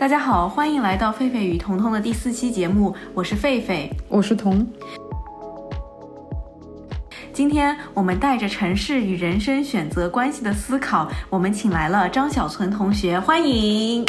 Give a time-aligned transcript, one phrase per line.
[0.00, 3.86] 大家好，欢迎来到狒狒与彤彤的第四期节目，我是狒狒。
[4.08, 4.66] 我是彤。
[7.34, 14.02] 今天我们带着城市与人生选择关系的思考，我们请来了张小存同学，欢迎。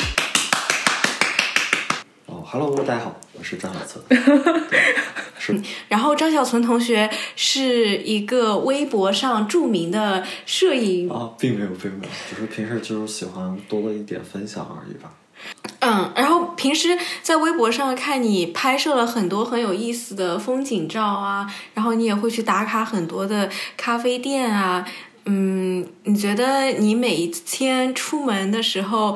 [2.28, 4.05] 哦，Hello，大家好，我是张小存。
[5.37, 15.12] 是，然后张小存同学是一个微博上著名的摄影啊，并没有，并没有，只是平时就是喜欢多了一点分享而已吧。
[15.79, 24.88] 嗯，然后平时在微博上看你拍摄了很多很有意思的风景照啊，然后你也会去打卡很多的咖啡店啊。
[25.26, 29.16] 嗯，你觉得你每一天出门的时候，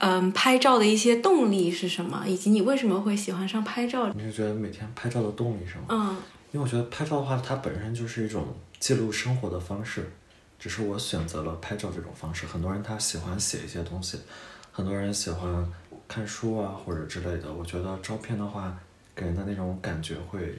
[0.00, 2.24] 嗯，拍照的一些动力是什么？
[2.26, 4.10] 以及你为什么会喜欢上拍照？
[4.14, 5.84] 你是觉得每天拍照的动力是吗？
[5.88, 6.16] 嗯，
[6.52, 10.12] 因为我觉得拍照的话，它本身就是一种记录生活的方式，
[10.58, 12.44] 只是我选择了拍照这种方式。
[12.46, 14.18] 很多人他喜欢写一些东西，
[14.76, 15.66] 很多人喜欢。
[16.08, 18.78] 看书啊，或者之类的，我觉得照片的话，
[19.12, 20.56] 给人的那种感觉会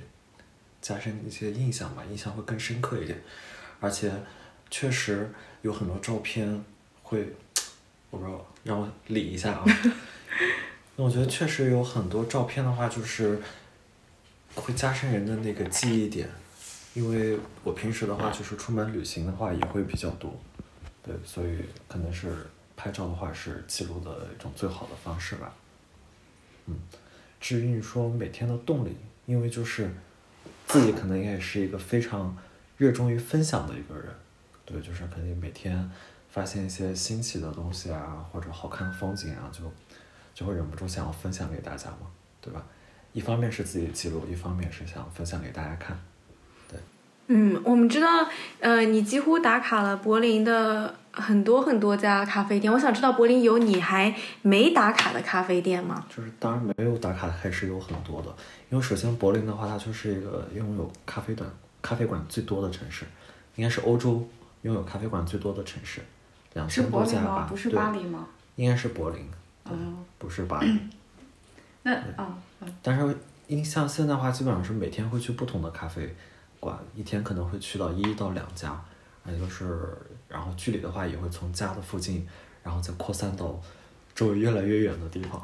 [0.82, 3.18] 加深一些印象吧，印象会更深刻一点。
[3.80, 4.12] 而且，
[4.70, 6.66] 确实有很多照片
[7.02, 7.34] 会，
[8.10, 9.64] 我不知道，让我理一下啊。
[10.98, 13.40] 那我觉得确实有很多照片的话，就是
[14.56, 16.28] 会加深人的那个记忆点。
[16.94, 20.38] 因为我平时的话，就是出门旅行的话也会比较多，
[21.02, 22.36] 对，所以可能是。
[22.78, 25.52] 拍照的话是记录的一种最好的方式吧，
[26.68, 26.76] 嗯，
[27.42, 29.92] 至于你说每天的动力，因为就是
[30.68, 32.38] 自己可能也是一个非常
[32.78, 34.06] 热衷于分享的一个人，
[34.64, 35.92] 对，就是肯定每天
[36.30, 39.64] 发现一些新奇的东西啊，或者好看的风景啊，就
[40.36, 42.08] 就会忍不住想要分享给大家嘛，
[42.40, 42.64] 对吧？
[43.14, 46.00] 一方面是自己记录，一方面是想分享给大家看，
[47.28, 48.28] 嗯，我们知道，
[48.60, 50.96] 呃，你几乎打卡了柏林的。
[51.20, 56.06] 很多很多家咖啡店，我想知道柏林有你还没打卡的咖啡店吗？
[56.16, 58.28] 就是当然没有打卡的还是有很多的，
[58.70, 61.50] 因为首先柏林的话，它就是一个拥有咖啡馆
[61.82, 63.04] 咖啡馆最多的城市，
[63.56, 64.30] 应该是欧洲
[64.62, 66.02] 拥有咖啡馆最多的城市，
[66.54, 67.48] 两千多家吧？
[67.50, 68.28] 不是巴黎吗？
[68.56, 69.28] 应该是柏林，
[69.66, 70.80] 嗯，不是巴黎。
[71.82, 72.38] 那啊，
[72.84, 73.18] 但是
[73.48, 76.16] 因像现在的话，基本上是每天会去不同的咖啡
[76.60, 78.80] 馆，一天可能会去到一到两家，
[79.26, 79.96] 也就是。
[80.30, 82.28] 然后距离的话也会从家的附近，
[82.62, 83.58] 然后再扩散到
[84.14, 85.42] 周围越来越远的地方。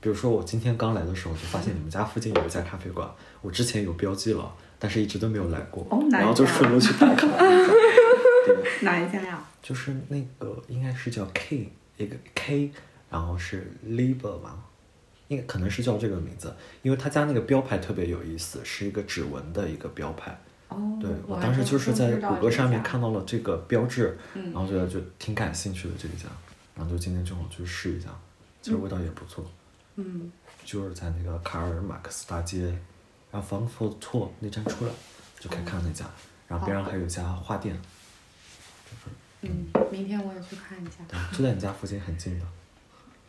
[0.00, 3.08] 比如说我今天刚来的时候，就发现你们家附近有一家咖啡馆，
[3.42, 5.86] 我之前有标记了，但是一直都没有来过。
[5.88, 7.28] 哦，然后就顺路去打卡。
[8.82, 9.40] 哪一家呀？
[9.62, 12.72] 就是那个应该是叫 K 一个 K，
[13.08, 14.58] 然后是 Liber 吧，
[15.28, 16.52] 应该可能是叫这个名字，
[16.82, 20.36] 因为他家那个标牌特别有意思，是一个指纹的一个标牌。
[21.00, 26.28] 对我当时就是在谷歌上面看到了这个标志，然后觉得就挺感兴趣的这一家，
[26.74, 28.08] 然后就今天正好去试一下，
[28.60, 29.44] 其实味道也不错。
[29.96, 30.32] 嗯，
[30.64, 32.64] 就是在那个卡尔马克思大街，
[33.30, 34.90] 然后防佛错那站出来
[35.38, 36.04] 就可以看那家，
[36.48, 37.80] 然后边上还有一家花店。
[39.42, 41.04] 嗯，明天我也去看一下。
[41.06, 42.46] 对，就在你家附近，很近的。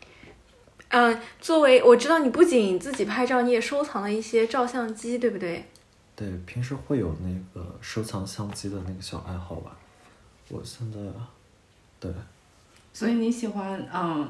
[0.90, 5.66] 嗯，作为我知道你不仅自己拍照，你也收藏了一些照相机，对不对？
[6.15, 9.75] 对，平时会有那个收藏相机的那个小爱好吧。
[10.49, 10.99] 我现在，
[11.99, 12.13] 对。
[12.93, 14.29] 所以你喜欢嗯，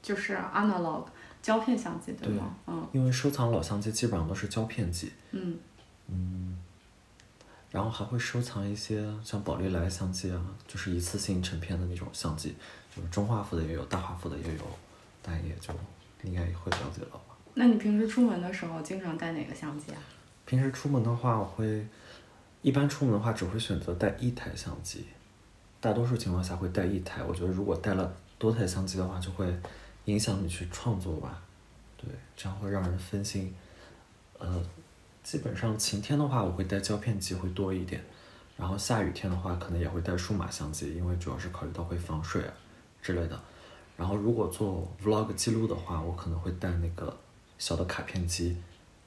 [0.00, 1.04] 就是 analog
[1.42, 2.54] 胶片相机对吗？
[2.66, 2.86] 嗯。
[2.92, 5.12] 因为收藏老相机基本上都是胶片机。
[5.32, 5.58] 嗯。
[6.06, 6.58] 嗯。
[7.72, 12.54] 然后还会收藏一些像宝丽来相机啊，就是一次性成片的那种相机，
[12.94, 14.60] 就是中画幅的也有，大画幅的也有，
[15.22, 15.74] 大家也就
[16.22, 17.20] 应该也会了解了吧。
[17.54, 19.98] 那你平时出门的时候经常带哪个相机啊？
[20.52, 21.86] 平时出门的话，我会
[22.60, 25.06] 一般出门的话只会选择带一台相机，
[25.80, 27.22] 大多数情况下会带一台。
[27.22, 29.50] 我觉得如果带了多台相机的话，就会
[30.04, 31.40] 影响你去创作吧，
[31.96, 33.54] 对，这样会让人分心。
[34.38, 34.62] 呃，
[35.22, 38.04] 基本上晴天的话，我会带胶片机会多一点，
[38.58, 42.52] 然后下雨天的话，可能也会带数码相机，因为主要是考虑到会防水啊
[43.00, 43.40] 之类的。
[43.96, 47.16] 然后如果做 vlog 记录的话，我可能会带那个
[47.58, 48.54] 小的卡片机。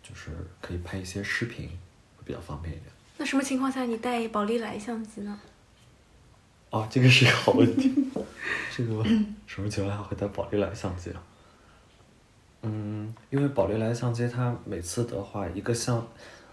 [0.08, 0.30] 就是
[0.62, 1.68] 可以拍一些视频，
[2.16, 2.92] 会比较方便一点。
[3.18, 5.40] 那什么情况下你带宝丽来相机呢？
[6.70, 7.92] 哦，这个是个好问题。
[8.76, 9.04] 这个
[9.48, 11.24] 什么情况下会带宝丽来相机啊？
[12.62, 16.06] 嗯，因为宝丽来相机它每次的话，一个相，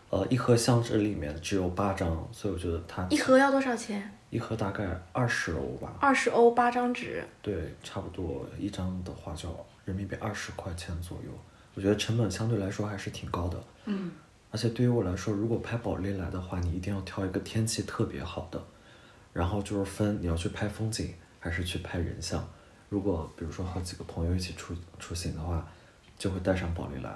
[0.08, 4.16] 呃，一盒相纸里面只有八张，所以我觉得它一盒要多少钱？
[4.30, 5.92] 一盒大概二十欧吧。
[6.00, 7.22] 二十欧八张纸。
[7.42, 9.48] 对，差不多一张的话就
[9.84, 11.30] 人民币二十块钱左右。
[11.74, 14.10] 我觉得成本相对来说还是挺高的，嗯，
[14.50, 18.62] 而且对于我来说，如果拍保利来的话，你一定要挑一个天气特别好的，
[19.32, 22.46] 然后就是分你要去拍风景还是去拍人像，
[22.90, 25.66] 如果比如说和几个朋友一起出出行的话，
[26.18, 27.10] 就会带上保利来，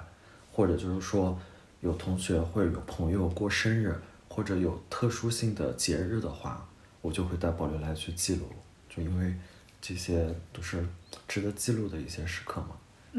[0.51, 1.39] 或者就是说
[1.81, 3.95] 有同学或者有朋友过生日，
[4.27, 6.67] 或者有特殊性的节日的话，
[7.01, 8.47] 我就会带保利来去记录，
[8.89, 9.35] 就因为
[9.79, 10.83] 这些都是
[11.27, 12.69] 值得记录的一些时刻嘛。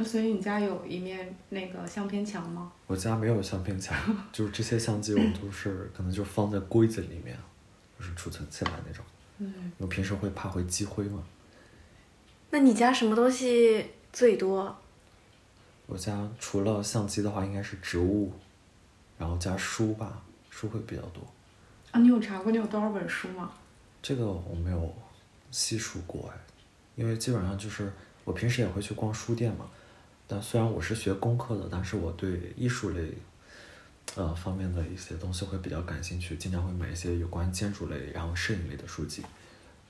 [0.00, 2.70] 那所以你家有一面那个相片墙吗？
[2.86, 3.98] 我家没有相片墙，
[4.32, 7.36] 就是这些相机我都是可能就放在柜子里面，
[7.98, 9.04] 就是储存起来那种。
[9.38, 11.20] 嗯，我平时会怕会积灰嘛。
[12.50, 14.78] 那你家什么东西最多？
[15.86, 18.32] 我家除了相机的话，应该是植物，
[19.18, 21.26] 然后加书吧，书会比较多。
[21.90, 23.50] 啊，你有查过你有多少本书吗？
[24.00, 24.94] 这个我没有
[25.50, 26.38] 细数过哎，
[26.94, 27.92] 因为基本上就是
[28.24, 29.68] 我平时也会去逛书店嘛。
[30.28, 33.12] 但虽然我是学工科的，但是我对艺术类，
[34.14, 39.22] 呃方面的一些东西会比较感兴趣，经常会买一些有关建筑类，然后摄影类的书籍。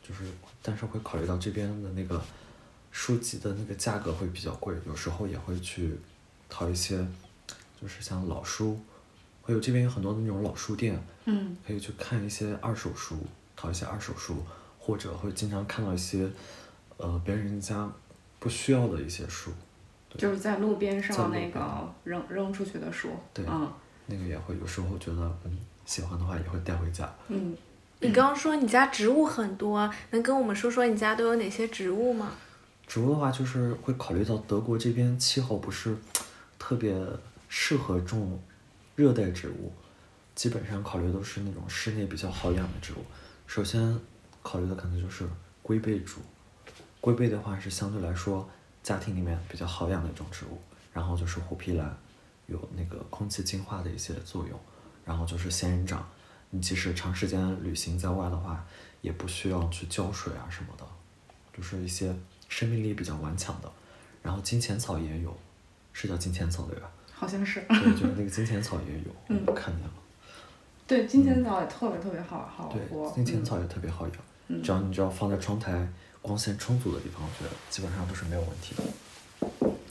[0.00, 0.22] 就是，
[0.62, 2.22] 但是会考虑到这边的那个
[2.90, 5.94] 书籍的那个价格会比较贵，有时候也会去
[6.48, 7.06] 淘一些，
[7.78, 8.80] 就是像老书，
[9.42, 13.18] 会有这边有很多的那种老书店，嗯，可以去看一些二手书，
[13.54, 14.42] 淘一些二手书，
[14.78, 16.30] 或者会经常看到一些，
[16.96, 17.90] 呃，别人家
[18.38, 19.67] 不需要的一些书，对
[20.16, 23.10] 就是在路边上那个扔扔出去的书。
[23.34, 23.70] 对嗯
[24.06, 27.12] 那个也会有时候觉得嗯喜欢的话也会带回家。
[27.28, 27.54] 嗯，
[28.00, 32.32] 你刚刚说你家植物很多，能跟我们说说你家都有哪些植物吗？
[32.86, 35.94] 植物的话，就是会考虑到德国这边气候不是
[36.58, 36.96] 特别
[37.48, 38.40] 适合种
[38.96, 39.70] 热带植物，
[40.34, 43.04] 基本上考虑都是那种室内比较好养的植物。
[43.46, 43.98] 首先
[44.42, 45.28] 考虑的可能就是
[45.62, 46.20] 龟背竹，
[47.00, 48.48] 龟背的话是相对来说
[48.88, 50.58] 家庭里面比较好养的一种植物。
[50.94, 51.94] 然后就是虎皮兰，
[52.46, 54.58] 有那个空气净化的一些作用。
[55.04, 56.08] 然后就是仙人掌，
[56.48, 58.64] 你即使长时间旅行在外的话，
[59.02, 60.84] 也不需要去浇水啊什么的。
[61.54, 62.14] 就是一些
[62.48, 63.70] 生命力比较顽强的。
[64.22, 65.36] 然后金钱草也有，
[65.92, 66.90] 是叫金钱草对吧？
[67.12, 67.60] 好像是。
[67.68, 69.92] 对，就是那个金钱草也有，嗯 我看见了。
[70.86, 73.10] 对，金钱草也特别特别好好活。
[73.10, 74.16] 对，金钱草也特别好养，
[74.48, 75.86] 嗯只要你只要放在窗台
[76.22, 78.82] 光线充足的地方，我觉得基本上都是没有问题的。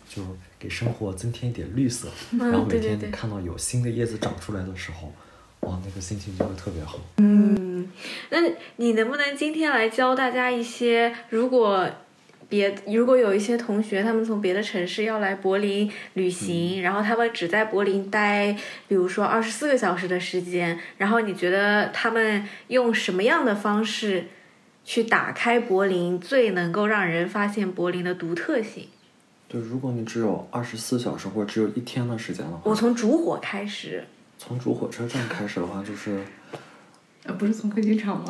[0.09, 0.23] 就
[0.57, 5.13] 给生活增添一点绿色，嗯然后每天看到有新的叶子长出来的时候，
[5.59, 6.99] 哇，那个心情就会特别好。
[7.17, 7.87] 嗯，
[8.29, 8.37] 那
[8.77, 11.87] 你能不能今天来教大家一些，如果
[12.49, 18.57] 别如果有一些同学他们从别的城市要来柏林旅行，然后他们只在柏林待，
[18.87, 24.27] 比如说二十四个小时的时间，然后你觉得他们用什么样的方式
[24.87, 28.87] 去打开柏林，最能够让人发现柏林的独特性？
[29.49, 34.05] 对，如果你只有二十四小时或者只有一天的时间的话，我从烛火开始，
[34.37, 36.23] 从主火车站开始的话，就是
[37.23, 38.27] 呃，不是从飞机场吗？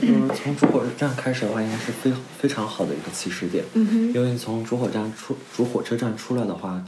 [0.00, 3.64] 嗯， 从主火车站开始的话，应该是非非常好的一个起始点。
[3.74, 6.84] 嗯哼，因为从主火站出主火车站出来的话，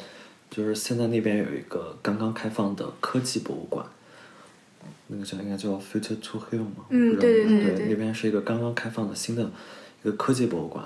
[0.51, 3.87] 就是现在那边有一个刚刚开放的科技博物馆，
[5.09, 9.51] 那个叫应该叫 Future to Hill 嘛，嗯对对那边是一个刚刚开放的新的
[10.03, 10.85] 一个科技博物馆，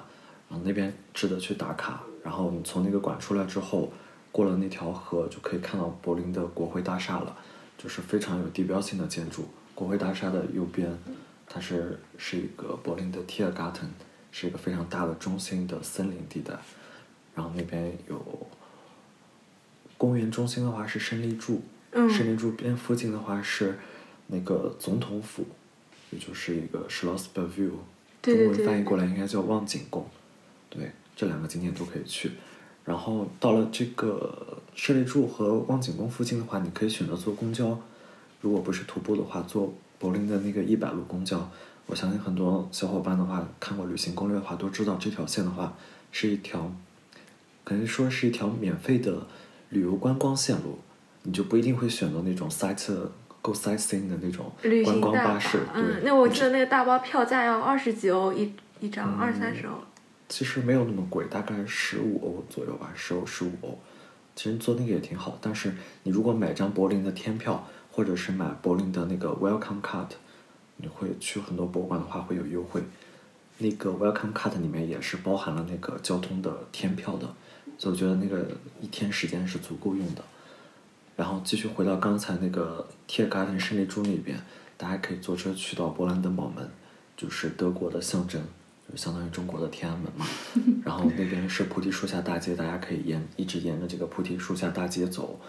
[0.48, 2.02] 然后那边值得去打卡。
[2.24, 3.90] 然后你从那个馆出来之后，
[4.30, 7.34] 过了那条河就可以看到柏林的国会大厦了，
[7.78, 9.46] 就是非常有地标性的建筑。
[9.74, 10.90] 国会大厦的右边，
[11.46, 13.86] 它是是一个柏林的 Tiergarten，
[14.32, 16.52] 是一个非常大的中心的森林地带。
[17.34, 18.46] 然后那边有
[19.96, 21.62] 公园中心的话是胜利柱，
[21.92, 23.78] 嗯胜利柱边附近的话是
[24.28, 25.44] 那个总统府，
[26.10, 27.72] 也就是一个 Schloss Bellevue，
[28.22, 30.06] 中文翻译过来应该叫望景宫。
[30.70, 32.30] 对，这两个景点都可以去。
[32.84, 37.78] 然后到了这个胜利柱和望景宫附近的话，你可以选择坐公交，
[38.40, 41.50] 如果不是徒步的话，坐柏林的那个一百路公交。
[41.86, 45.76] 我相信很多小伙伴的话，看过旅行攻略的话，都知道这条线的话
[46.12, 46.70] 是一条，
[47.64, 49.26] 可能说是一条免费的
[49.70, 50.78] 旅游观光线路，
[51.22, 52.76] 你就不一定会选择那种 sight
[53.42, 54.52] go sightseeing 的那种
[54.84, 59.74] 观光巴士。，嗯对，，那我记得那个大巴票价要二十几欧一一张，二三十欧。
[60.28, 63.78] 其实没有那么贵，大概十五欧左右吧，十欧十五欧。
[64.36, 70.10] 其实坐那个也挺好，但是你如果买张柏林的天票，或者是买柏林的那个 Welcome Card，
[70.76, 72.82] 你会去很多博物馆的话会有优惠。
[73.58, 77.26] 那个 Welcome Card 里面也是包含了那个交通的天票的，
[77.76, 78.46] 所以我觉得那个
[78.80, 80.22] 一天时间是足够用的。
[81.18, 84.38] 然后继续回到刚才那个 Tiergarten 胜利柱那边，
[84.76, 86.70] 大家可以坐车去到勃兰登堡门，
[87.16, 88.40] 就是德国的象征，
[88.88, 90.24] 就相当于中国的天安门嘛。
[90.86, 95.40] 然后那边是菩提树下大街，大家可以沿一直沿着这个菩提树下大街走，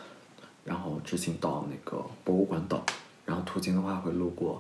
[0.66, 2.84] 然后直行到那个博物馆岛。
[3.24, 4.60] 然后途经的话会路过，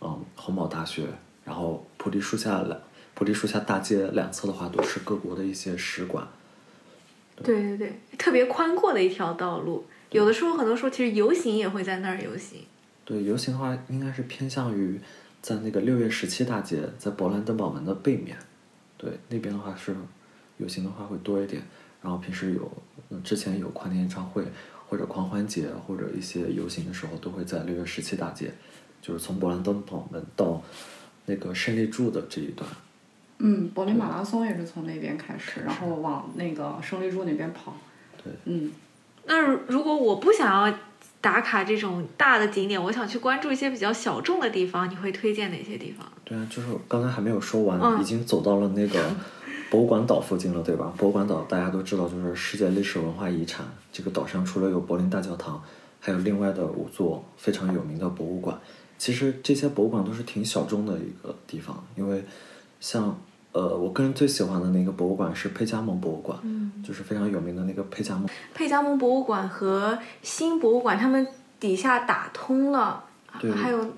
[0.00, 1.08] 嗯，洪堡大学，
[1.44, 2.80] 然后菩提树下两
[3.14, 6.24] 菩提树下大街两侧的话，都是各国的一些使馆。
[7.42, 9.84] 对对对，特别宽阔的一条道路。
[10.16, 12.60] 有的时候，很多时候其实游行也会在那儿游行。
[13.04, 14.98] 对，游行的话，应该是偏向于
[15.42, 18.36] 在那个六月十七大街，在勃兰登堡门的背面。
[18.96, 19.94] 对，那边的话是
[20.56, 21.62] 游行的话会多一点。
[22.02, 22.70] 然后平时有，
[23.10, 24.44] 嗯，之前有跨年演唱会
[24.88, 28.50] 或者狂欢节或者一些游行的时候，都会在六月十七大街，
[29.02, 30.62] 就是从勃兰登堡门到
[31.26, 32.68] 那个胜利柱的这一段。
[33.38, 37.76] 嗯，柏林马拉松也是从那边开始，然后往那个胜利柱那边跑。
[38.22, 38.70] 对，嗯，
[39.26, 40.78] 那如如果我不想要
[41.20, 46.06] 打卡这种大的景点，我想去关注一些比较小众的地方，你会推荐哪些地方？
[46.24, 49.04] 对啊，就是刚才还没有说完，嗯已经走到了那个
[49.70, 50.92] 博物馆岛附近了，对吧？
[50.96, 53.66] 博物馆岛大家都知道，就是世界历史文化遗产。
[53.92, 55.60] 这个岛上除了有柏林大教堂，
[56.00, 58.56] 还有另外的五座非常有名的博物馆。
[58.96, 62.24] 其实这些博物馆都是挺小众的一个地方，因为
[62.78, 63.18] 像
[63.56, 68.28] 呃，我个人最喜欢的那个博物馆是佩加蒙博物馆，嗯，就是非常有名的那个佩加蒙。
[68.52, 71.26] 佩加蒙博物馆和新博物馆，他们
[71.58, 73.02] 底下打通了，
[73.40, 73.50] 对。
[73.50, 73.94] 还有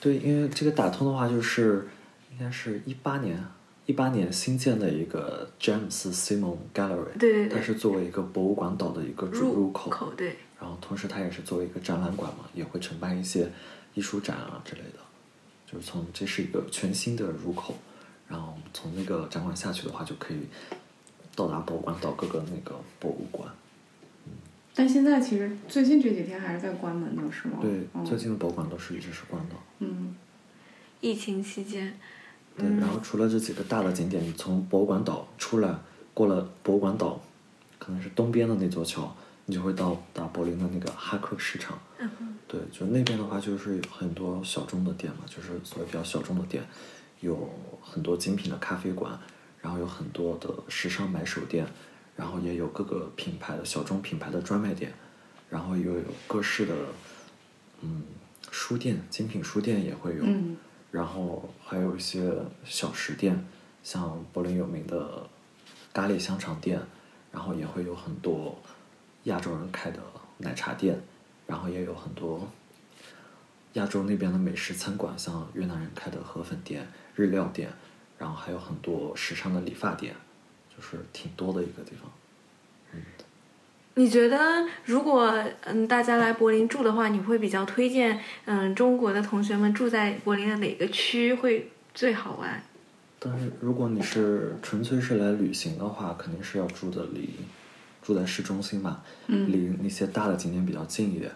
[0.00, 1.86] 对，因为这个打通的话，就是
[2.32, 3.38] 应该是一八年，
[3.84, 7.58] 一八年新建的一个 James Simon Gallery，对对对。
[7.58, 13.50] 它是作为一个博物馆岛的一个主入口，口对，然后同时它也是作为一个展览馆嘛，也会承办一些
[13.92, 15.00] 艺术展啊之类的，
[15.70, 17.74] 就是从这是一个全新的入口，
[18.28, 20.38] 然后从那个展馆下去的话，就可以
[21.34, 23.48] 到达博物馆岛各个那个博物馆。
[24.74, 27.58] 但现在其实最近这几天还是在关门的，是吗？
[27.60, 29.54] 对，嗯最近的博物馆都是一直是关的。
[29.80, 30.14] 嗯
[31.00, 31.98] 疫情期间，
[32.56, 35.74] 对，然后除了这几个大的景点，你从博物馆岛出来，
[36.14, 37.20] 过了博物馆岛，
[37.78, 39.16] 可能是东边的那座桥，
[39.46, 41.78] 你就会到达柏林的那个哈克市场。
[41.98, 42.08] 嗯
[42.46, 46.64] 对，就那边的话，就是有很多小众的店嘛，就是所谓比较小众的店，
[47.20, 47.50] 有
[47.82, 49.18] 很多精品的咖啡馆，
[49.60, 51.66] 然后有很多的时尚买手店，
[52.16, 54.92] 然后也有各个品牌的小众品牌的专卖店，
[55.48, 56.74] 然后又有各式的
[57.82, 58.04] 嗯
[58.50, 60.22] 书店，精品书店也会有。
[60.24, 60.56] 嗯
[60.90, 62.32] 然后还有一些
[62.64, 63.46] 小食店，
[63.82, 65.28] 像柏林有名的
[65.92, 66.80] 咖喱香肠店，
[67.30, 68.58] 然后也会有很多
[69.24, 70.00] 亚洲人开的
[70.38, 70.98] 奶茶店，
[71.46, 72.50] 然后也有很多
[73.74, 77.68] 亚洲那边的美食餐馆，像越南人开的河粉店、日料店，
[78.16, 80.14] 然后还有很多时尚的理发店，
[80.74, 82.10] 就是挺多的一个地方。
[82.94, 83.02] 嗯
[83.94, 84.38] 你觉得
[84.84, 85.34] 如果
[85.64, 92.62] 嗯大家来柏林住的话，你会比较推荐嗯中国的同学们住在柏林的哪个区会最好玩？
[93.18, 97.30] 但是如果你是纯粹是来旅行的话，肯定是要住的离
[98.00, 101.32] 住在市中心嘛，嗯离那些大的景点比较近一点。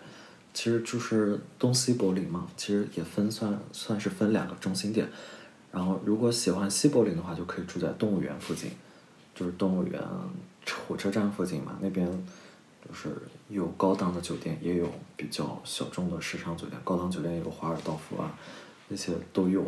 [0.55, 5.09] 其实就是东西柏林嘛，其实也分算算是分两个中心点。
[5.73, 8.71] 然后如果喜欢西柏林的话，就可以住在动物园附近，
[9.35, 10.01] 就是动物园
[10.87, 12.07] 火车站附近嘛，那边
[12.87, 13.09] 就是
[13.49, 14.87] 有高档的酒店，也有
[15.17, 16.79] 比较小众的时尚酒店。
[16.85, 18.31] 高档酒店有华尔道夫啊，
[18.89, 19.65] 那些都有。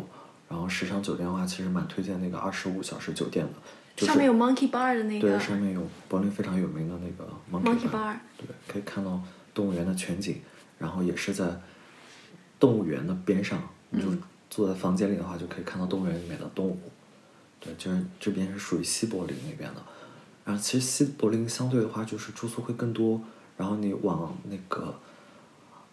[0.47, 3.53] 然后时尚酒店的话，其实蛮推荐那个二十五小时酒店的，
[3.95, 9.19] 就是上面有 Monkey Bar 的那个对，上面有柏林非常有名的那个 Monkey Bar，Bar，对，可以看到
[9.55, 10.39] 动物园的全景，
[10.77, 11.47] 然后也是在
[12.59, 13.59] 动物园的边上，
[13.89, 14.07] 你就
[14.55, 16.79] 坐在房间里的话，就可以看到动物园里面的动物。
[17.59, 19.81] 对，就是这边是属于西柏林那边的，
[20.45, 23.19] 然后其实西柏林相对的话就是住宿会更多，
[23.57, 24.97] 然后你往那个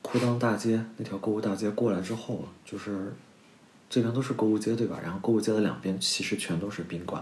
[0.01, 3.13] 库当大街那条购物大街过来之后，就是
[3.91, 5.01] 这边都是购物街对吧？
[5.03, 7.21] 然后购物街的两边其实全都是宾馆，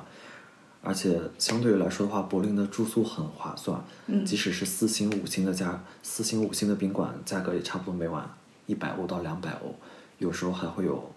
[0.82, 8.28] 而且相对于来说的话，柏林的住宿很划算，嗯即使是四星、五星的价，四星、五星的宾馆价格也差不多每晚
[8.66, 9.74] 一百欧到两百欧，
[10.18, 11.10] 有时候还会有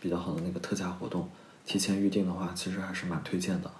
[0.00, 1.28] 比较好的那个特价活动，
[1.66, 3.70] 提前预定的话，其实还是蛮推荐的。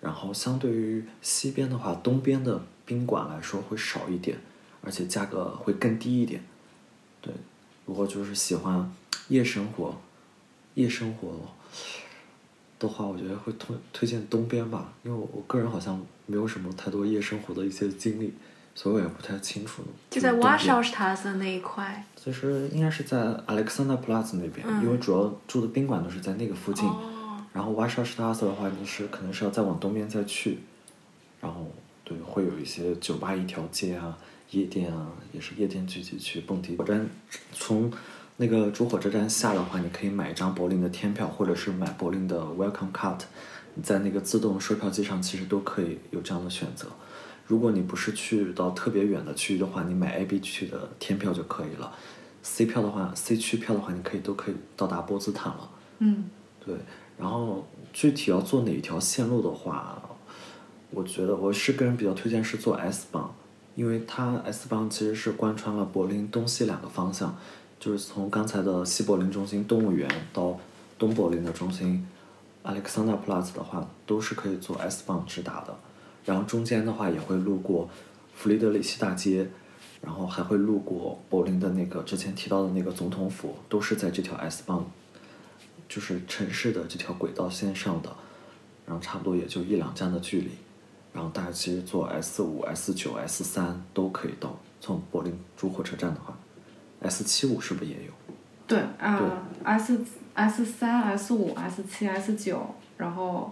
[0.00, 4.38] 然后相对于西边的话，东边的宾馆来说会少一点，
[4.82, 6.44] 而且价格会更低一点。
[7.20, 7.32] 对，
[7.84, 8.92] 如果就是喜欢
[9.28, 10.00] 夜生活，
[10.74, 11.32] 夜生活
[12.78, 18.32] 的话，我觉得会推推荐东边吧，因为我个人好像没有什么太多夜生活的一些经历，
[18.78, 19.82] 所以我也不太清楚。
[20.08, 22.04] 就在东边 Warschaustrasse 那一块。
[22.14, 23.16] 其实应该是在
[23.48, 26.88] Alexanderplatz 那边，嗯因为主要住的宾馆都是在那个附近。
[26.88, 27.14] 哦
[27.52, 30.60] 然后 Warschaustrasse 的话，你是可能是要再往东边再去，
[31.40, 31.66] 然后
[32.04, 34.16] 对，会有一些酒吧一条街啊，
[34.50, 36.42] 夜店啊，也是夜店聚集区。
[36.42, 37.08] 蹦迪火车站
[37.52, 37.90] 从
[38.36, 43.20] 那个主火车站下的话，你可以买一张柏林的天票，或者是买柏林的 Welcome Card，
[43.74, 46.86] 你在那个自动售票机上其实都可以有这样的选择。
[47.48, 51.92] 如果你不是去到特别远的区域的话，你买 A、B 区的天票就可以了。
[52.42, 55.70] C 票的话，C 区票的话，你可以都可以到达波茨坦了。
[55.98, 56.26] 嗯
[56.64, 56.76] 对，
[57.18, 60.00] 然后具体要做哪一条线路的话，
[60.90, 63.34] 我觉得我是个人比较推荐是做 S 棒，
[63.74, 67.34] 因为它 S 棒其实是贯穿了柏林东西两个方向，
[67.80, 70.58] 就是从刚才的西柏林中心动物园到
[70.98, 72.06] 东柏林的中心
[72.62, 75.74] Alexanderplatz 的话，都是可以做 S 棒直达的。
[76.28, 77.88] 然后中间的话也会路过
[78.34, 79.48] 弗里德里希大街，
[80.02, 84.84] 然后还会路过柏林的那个之前提到的那个总统府，都是在这条 S 棒，
[85.88, 88.14] 就是城市的这条轨道线上的，
[88.84, 90.50] 然后差不多也就一两站的距离，
[91.14, 94.54] 然后大家其实坐 S 五、S 九、S 三都可以到。
[94.82, 96.38] 从柏林主火车站的话
[97.00, 98.12] ，S 七五是不是也有？
[98.66, 99.98] 对啊，S
[100.34, 103.50] S 三、S 五、S 七、S 九，然后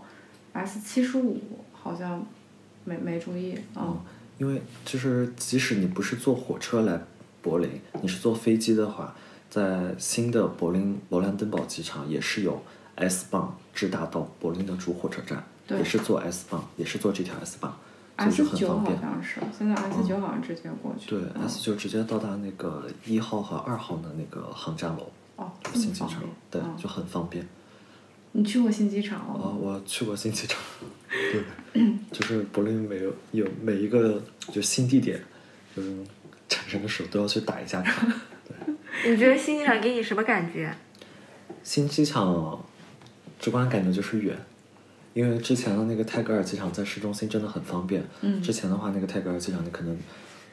[0.53, 1.41] S 七十五
[1.73, 2.25] 好像
[2.87, 3.85] 没没注意啊。
[3.85, 4.01] 嗯，
[4.39, 6.99] 因为就是即使你不是坐火车来
[7.43, 7.69] 柏林，
[8.01, 9.15] 你是坐飞机的话，
[9.51, 12.63] 在新的柏林勃兰登堡机场也是有
[12.95, 17.77] S 棒直达到柏林的主火车站，对也是坐 S 棒，也是坐这条 S 棒，
[18.19, 19.01] 所以 S 就很九好方便。
[19.01, 21.11] 像是，现在 S 九好像直接过去。
[21.11, 27.47] 对嗯，S 九直接到达那个一号和二号的那个航站楼，哦，新机场。，对，嗯就很方便。
[28.37, 29.57] 你去过新机场了哦，吗？
[29.59, 30.61] 我去过新机场，
[31.73, 35.19] 对，就是柏林每有有每一个就新地点，
[35.75, 35.97] 就是
[36.47, 38.07] 产生的时候都要去打一下卡。
[39.09, 40.71] 你觉得新机场给你什么感觉？
[41.63, 42.63] 新机场
[43.41, 44.37] 直观感觉就是远，
[45.15, 48.07] 因为之前的那个泰戈尔机场在市中心真的很方便。
[48.21, 49.99] 嗯之前的话，那个泰戈尔机场你可能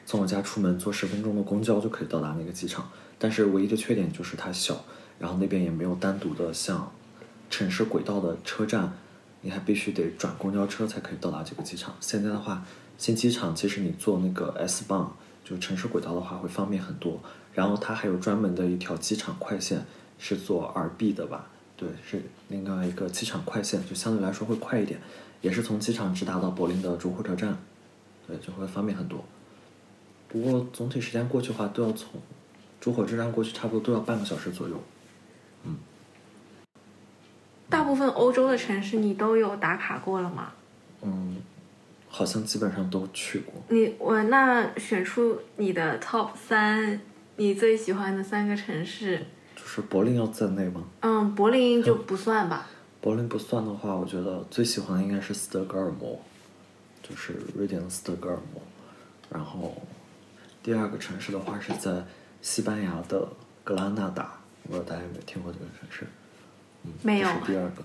[0.06, 4.82] 从我家出门坐十分钟的公交就可以到达那个机场，但是唯一的缺点就是它小，
[5.18, 6.90] 然后那边也没有单独的像
[7.50, 8.92] 城市轨道的车站，
[9.42, 11.94] 你还必须得转公交车才可以到达这个机场。
[12.00, 12.64] 现在的话，
[12.98, 17.20] 新机场其实你坐那个 S 棒，就城市轨道的话会方便很多。
[17.52, 19.84] 然后它还有专门的一条机场快线，
[20.18, 21.46] 是坐 RB 的吧？
[21.76, 25.00] 对，是另外一个机场快线，就相对来说会快一点，
[25.40, 27.56] 也是从机场直达到柏林的主火车站，
[28.26, 29.24] 对，就会方便很多。
[30.28, 32.20] 不过总体时间过去的话，都要从
[32.80, 34.80] 主火车站过去，差不多都要半个小时左右。
[37.68, 40.52] 大部分欧洲的城市你都有打卡过了吗？
[41.02, 41.36] 嗯，
[42.08, 43.54] 好像基本上都去过。
[43.68, 47.00] 你我那选出你的 top 三，
[47.36, 49.26] 你最喜欢的三个城市。
[49.56, 50.84] 就是柏林要在内吗？
[51.00, 52.66] 嗯，柏林就不算吧。
[53.00, 56.18] 柏林不算的话，我觉得最喜欢的应该是斯德哥尔摩，
[57.02, 58.62] 就是瑞典的斯德哥尔摩。
[59.30, 59.74] 然后
[60.62, 62.04] 第二个城市的话是在
[62.40, 63.26] 西班牙的
[63.62, 66.06] 格拉纳达，我不知道大家有没有听过这个城市？
[66.84, 67.82] 嗯，没有第二个。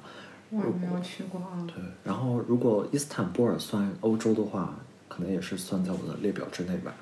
[0.51, 1.67] 我也没有去过啊。
[1.67, 4.73] 对，然后如果伊斯坦布尔算欧洲的话，
[5.07, 6.93] 可能也是算在我的列表之内吧。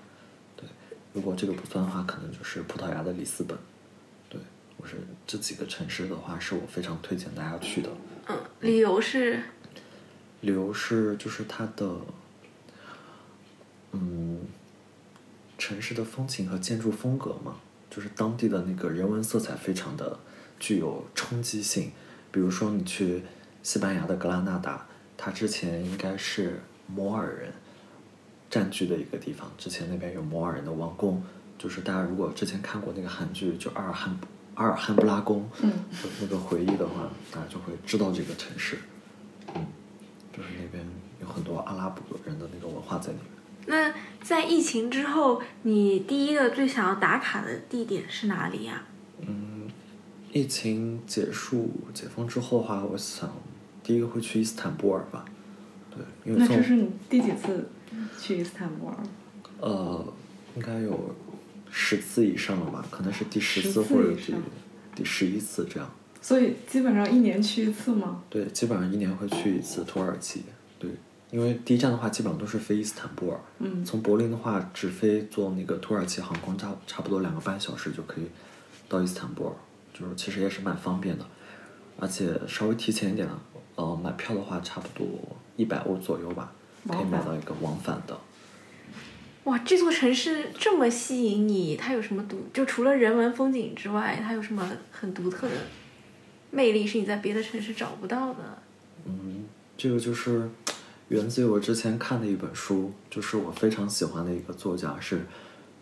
[0.56, 0.68] 对，
[1.14, 3.58] 如果这个不算的话，可能就是葡萄牙的里斯本。
[4.30, 4.40] 对，
[4.76, 7.90] 我是这几个城市的话，是我非常推荐大家去的。
[8.28, 9.42] 嗯，理由是
[10.42, 11.90] 理由是就是它的，
[13.94, 14.42] 嗯，
[15.58, 17.56] 城市的风情和建筑风格嘛，
[17.90, 20.20] 就是当地的那个人文色彩非常的
[20.60, 21.92] 具有冲击性。
[22.32, 23.24] 比如说你去
[23.64, 27.52] 西班牙的格拉纳达，它之前应该是摩尔人
[28.50, 31.24] 占据的一个地方，之前那边有摩尔人的王宫，
[31.58, 34.18] 就是大家如果之前看过那个韩剧就阿尔汉
[34.56, 38.78] 阿尔汉布拉宫，嗯就那个回忆的话，大家就会知道这个城市。
[39.56, 39.66] 嗯，
[40.36, 40.84] 就是那边
[41.22, 43.26] 有很多阿拉伯人的那个文化在里面。
[43.70, 48.97] 那在疫情之后，你第一个最想要打卡的地点是哪里呀、嗯，
[50.38, 53.32] 疫情结束解封之后的话，我想
[53.82, 55.26] 第一个会去伊斯坦布尔吧。
[55.90, 57.68] 对，因为那从这是你第几次
[58.20, 58.96] 去伊斯坦布尔？
[59.60, 60.14] 呃，
[60.56, 61.16] 应该有
[61.72, 62.86] 十次以上了吧？
[62.92, 64.34] 可能是第十十次次或者第
[64.96, 65.90] 第十一次这样。
[66.22, 68.22] 所以基本上一年去一次吗？
[68.30, 70.44] 对，基本上一年会去一次土耳其。
[70.78, 70.92] 对，
[71.32, 73.40] 因为第一站的话，基本上都是飞伊斯坦布尔。
[73.60, 78.26] 嗯从柏林的话，直飞坐那个土耳其航空差差不多两个半小时就可以
[78.88, 79.54] 到伊斯坦布尔，
[79.98, 81.26] 就是其实也是蛮方便的，
[81.98, 83.28] 而且稍微提前一点，
[83.76, 85.08] 呃，买票的话差不多
[85.56, 86.52] 一百欧左右吧，
[86.88, 88.20] 可以买到一个往返的。
[89.46, 92.38] 哇，这座城市这么吸引你，它有什么独？
[92.54, 95.56] 就除了人文风景之外，它有什么很独特的
[96.52, 98.40] 魅力是你在别的城市找不到的？
[99.06, 99.46] 嗯，
[99.78, 100.50] 这个就是
[101.08, 105.26] 源自于我之前看的一本书，就是我非常喜欢的一个作家是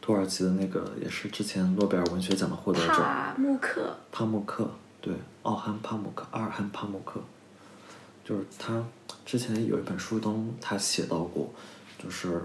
[0.06, 4.70] 土耳其的那个，也是之前诺贝尔文学奖的获得者帕慕克，帕慕克，
[5.02, 7.20] 对，奥汉帕慕克，阿尔汉帕慕克，
[8.24, 8.86] 就是他
[9.26, 11.52] 之前有一本书中他写到过，
[11.98, 12.40] 就是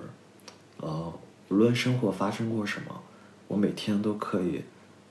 [0.79, 1.13] 呃，
[1.51, 3.03] 无论生活发生过什么，
[3.47, 4.65] 我每天都可以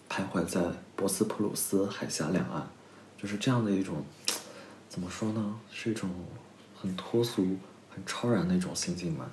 [0.09, 0.59] 徘徊在
[0.95, 2.67] 博斯普鲁斯海峡两岸，
[3.15, 4.03] 就是这样的一种
[4.89, 5.59] 怎么说呢？
[5.71, 6.09] 是一种
[6.75, 7.45] 很脱俗、
[7.91, 9.29] 很超然的一种心境吧。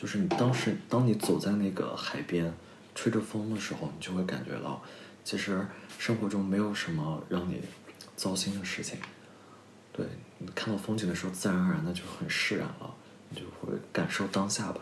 [0.00, 2.50] 就是你当时，当你走在那个海边，
[2.94, 4.82] 吹着风的时候，你就会感觉到，
[5.22, 5.66] 其实
[5.98, 7.60] 生活中没有什么让你
[8.16, 8.98] 糟心的事情。
[9.92, 10.06] 对
[10.38, 12.94] 你看到风景的时候，自然而然的就很释然了，
[13.28, 14.80] 你就会感受当下吧。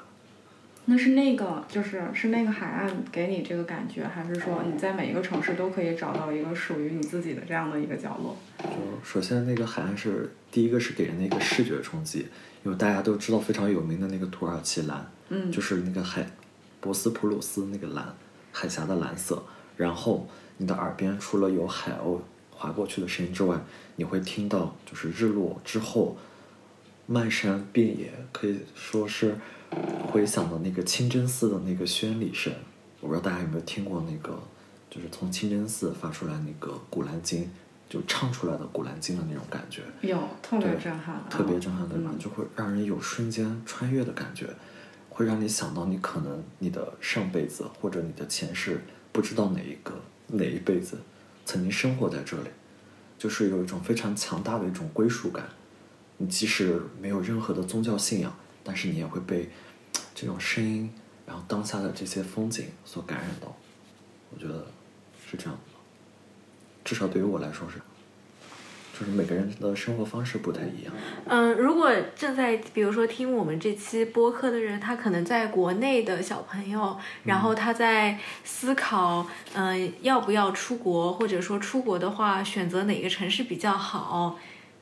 [0.90, 8.34] 那是那个，就是是那个海岸给你这个感觉，还是说你在每一个城市都可以找到一个属于你自己的这样的一个角落？
[8.62, 8.70] 就
[9.04, 12.26] 首先那个海岸是第一个是给人的一个视觉冲击，
[12.64, 16.26] 因为大家都知道非常有名的那个土耳其蓝，嗯就是那个海
[16.80, 18.14] 博斯普鲁斯那个蓝
[18.50, 19.42] 海峡的蓝色，
[19.76, 22.18] 然后你的耳边除了有海鸥
[22.50, 23.60] 划过去的声音之外，
[23.96, 26.16] 你会听到就是日落之后
[27.04, 29.36] 漫山遍野，可以说是
[30.10, 32.52] 回想的那个清真寺的那个宣礼声。
[33.00, 34.36] 我不知道大家有没有听过那个，
[34.90, 37.44] 就是从清真寺发出来那个《古兰经》，
[37.88, 39.82] 就唱出来的《古兰经》的那种感觉。
[40.00, 42.10] 有特别震撼，特别震撼，对吧？
[42.12, 44.48] 嗯就会让人有瞬间穿越的感觉，
[45.08, 48.80] 会让你想到你可能你的上辈子或者你的前世，
[49.12, 49.94] 不知道哪一个
[50.26, 50.98] 哪一辈子
[51.44, 52.48] 曾经生活在这里，
[53.16, 55.48] 就是有一种非常强大的一种归属感。
[56.16, 59.48] 你即使没有任何的宗教信仰，但是你也会被
[60.14, 60.92] 这种声音，
[61.26, 63.56] 然后当下的这些风景所感染到。
[64.30, 64.66] 我觉得
[65.28, 65.78] 是这样的，
[66.84, 67.80] 至少对于我来说是。
[68.98, 70.92] 就是每个人的生活方式不太一样。
[71.26, 84.36] 嗯，如果正在比如说听我们这期播客的人，他可能在国内的小朋友，然后他在思考，嗯、要不要出国，或者说出国的话，选择哪个城市比较好？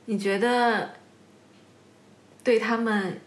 [0.05, 0.93] 你觉得
[2.43, 3.21] 对他们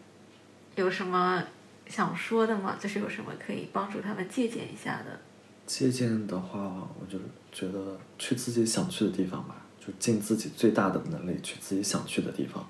[0.80, 1.42] 有什么
[1.86, 2.76] 想说的吗？
[2.80, 5.20] 就是有什么可以帮助他们借鉴一下的？
[5.66, 6.58] 借鉴的话，
[6.98, 7.18] 我就
[7.52, 12.66] 觉得去自己想去的地方吧，就尽自己最大的能力去自己想去的地方，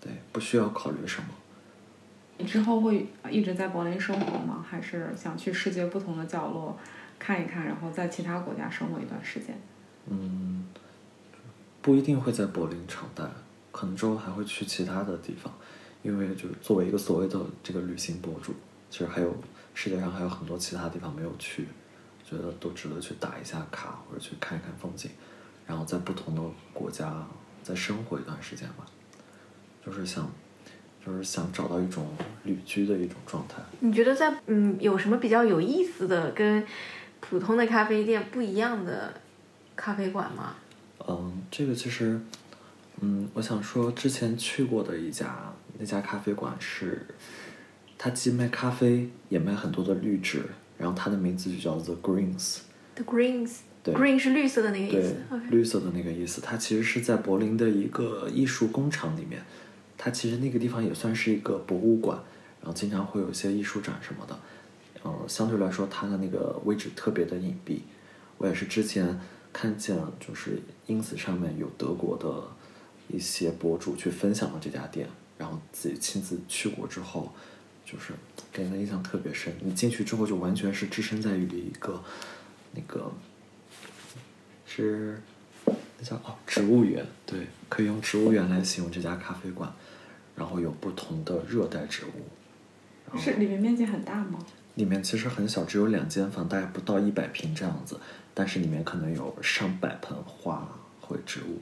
[0.00, 1.28] 对，不需要考虑什么。
[2.36, 4.64] 你之后会一直在柏林生活吗？
[4.68, 6.78] 还是想去世界不同的角落
[7.18, 9.60] 看一看，然后在其他国家生活一段时间？
[10.06, 10.64] 嗯，
[11.82, 13.24] 不一定会在柏林长待，
[13.72, 15.52] 可能之后还会去其他的地方，
[16.02, 18.54] 因为就是作为一个所谓的这个旅行博主，
[18.90, 19.34] 其实还有
[19.74, 21.66] 世界上还有很多其他地方没有去，
[22.24, 25.10] 觉得都值得去打一下卡或者去看一看风景，
[25.66, 27.26] 然后在不同的国家
[27.62, 28.84] 再生活一段时间吧，
[29.84, 30.30] 就是想，
[31.04, 32.06] 就是想找到一种
[32.44, 33.62] 旅居的一种状态。
[33.80, 36.64] 你觉得在嗯有什么比较有意思的跟
[37.20, 39.12] 普通的咖啡店不一样的
[39.74, 40.54] 咖啡馆吗？
[41.06, 42.20] 嗯，这个其实，
[43.00, 47.06] 嗯，我想说，之前去过的一家那家咖啡馆是，
[47.96, 50.42] 它既卖咖啡，也卖很多的绿植，
[50.76, 55.14] 然后它的名字就叫 The Greens，The Greens，对 Green 是绿色的那个意思。
[55.30, 56.40] OK，绿色的那个意思。
[56.40, 59.42] 它其实是在柏林的一个艺术工厂里面，
[59.96, 62.18] 它其实那个地方也算是一个博物馆，
[62.60, 64.38] 然后经常会有一些艺术展什么的。
[65.04, 67.78] 呃，相对来说，它的那个位置特别的隐蔽。
[68.36, 69.18] 我也是之前
[69.52, 72.42] 看见，就是 ins 上面有德国的
[73.08, 77.32] 一些博主去分享了这家店，然后自己亲自去过之后，
[77.86, 78.12] 就是
[78.52, 79.54] 给人的印象特别深。
[79.62, 82.04] 你进去之后，就完全是置身在于一个
[82.74, 83.10] 那个
[84.66, 85.22] 是
[85.98, 89.72] 那叫哦植物园，对，可以用植物园来形容这家咖啡馆。
[90.36, 94.38] 然后有不同的热带植物，是里面面积很大吗？
[94.76, 97.98] 里面其实很小，只有两间房，大概不到一百平这样子，
[98.34, 100.68] 但是里面可能有上百盆花
[101.04, 101.60] 卉植物。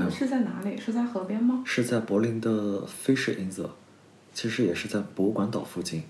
[0.00, 0.76] 是是在哪里？
[0.78, 1.62] 是在河边吗？
[1.66, 3.70] 是在柏林的 Fischer Insel，
[4.32, 6.02] 其实也是在博物馆岛附近。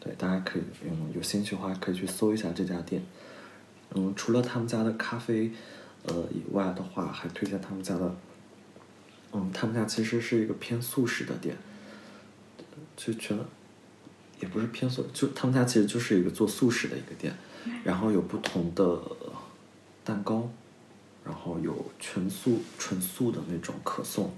[0.00, 3.02] 对，大家可以嗯有兴趣的话可以去搜一下这家店。
[3.94, 5.52] 嗯，除了他们家的咖啡，
[6.06, 8.16] 呃以外的话，还推荐他们家的，
[9.32, 11.56] 嗯，他们家其实是一个偏素食的店，
[12.96, 13.46] 就觉得
[14.40, 17.32] 也不是偏素，就他们家其实就是一个做素食的一个店，
[17.84, 19.00] 然后有不同的
[20.02, 20.48] 蛋糕，然
[21.42, 24.32] 后有全素纯素的那种可颂，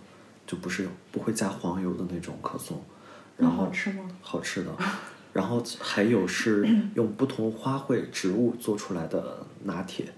[0.47, 2.83] 就不是不会加黄油的那种可颂，
[3.37, 4.11] 然后好吃吗？
[4.23, 4.75] 好吃的，
[5.35, 10.15] 然后还有是 用不同花卉植物做出来的拿铁，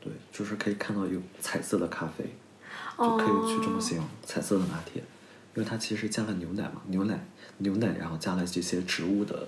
[0.00, 2.34] 对，就是可以看到有彩色的咖啡，
[2.98, 5.02] 就可以去这么形容彩色的拿铁，
[5.54, 7.24] 因为它其实加了牛奶嘛，牛奶
[7.58, 9.46] 牛奶，然后加了这些植物的，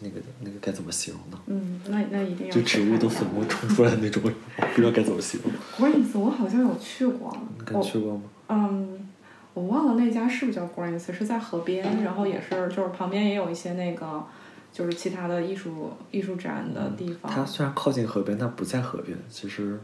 [0.00, 1.38] 那个那个该怎么形容呢？
[1.46, 5.52] 嗯，那那一定要就植物都粉末冲出来的那种，不知道该怎么形容。
[5.76, 7.36] Greens，我好像有去过。
[7.58, 8.22] 你去过吗？
[8.48, 9.08] 嗯，
[9.54, 14.24] 我忘了那家是不是叫 Greens，是在河边，然后也是就是旁边也有一些那个
[14.72, 17.30] 就是其他的艺术艺术展的地方。
[17.30, 19.18] 它虽然靠近河边，但不在河边。
[19.28, 19.80] 其实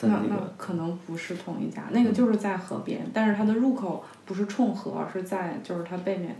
[0.00, 6.34] 那那在那个可能不是同一家，那个就是在河边，但是它的入口不是冲河，而是在就是它背面。